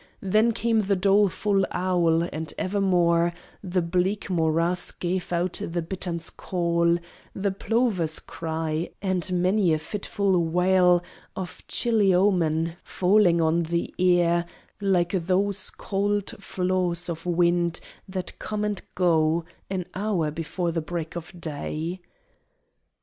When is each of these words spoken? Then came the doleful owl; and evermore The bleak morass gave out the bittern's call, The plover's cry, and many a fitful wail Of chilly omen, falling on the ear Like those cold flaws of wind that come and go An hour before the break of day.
Then 0.19 0.51
came 0.51 0.79
the 0.79 0.95
doleful 0.95 1.63
owl; 1.69 2.23
and 2.23 2.51
evermore 2.57 3.33
The 3.63 3.83
bleak 3.83 4.31
morass 4.31 4.91
gave 4.91 5.31
out 5.31 5.61
the 5.63 5.83
bittern's 5.83 6.31
call, 6.31 6.97
The 7.35 7.51
plover's 7.51 8.19
cry, 8.19 8.89
and 8.99 9.31
many 9.31 9.75
a 9.75 9.77
fitful 9.77 10.43
wail 10.43 11.03
Of 11.35 11.63
chilly 11.67 12.15
omen, 12.15 12.77
falling 12.83 13.41
on 13.41 13.61
the 13.61 13.93
ear 13.99 14.47
Like 14.81 15.11
those 15.11 15.69
cold 15.69 16.31
flaws 16.43 17.07
of 17.07 17.27
wind 17.27 17.79
that 18.09 18.39
come 18.39 18.65
and 18.65 18.81
go 18.95 19.45
An 19.69 19.85
hour 19.93 20.31
before 20.31 20.71
the 20.71 20.81
break 20.81 21.15
of 21.15 21.39
day. 21.39 22.01